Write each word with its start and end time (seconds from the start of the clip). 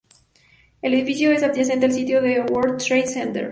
El 0.81 0.95
edificio 0.95 1.29
es 1.31 1.43
adyacente 1.43 1.85
al 1.85 1.91
sitio 1.91 2.23
del 2.23 2.51
World 2.51 2.79
Trade 2.81 3.05
Center. 3.05 3.49